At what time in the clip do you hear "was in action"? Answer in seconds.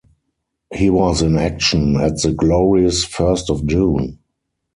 0.89-1.95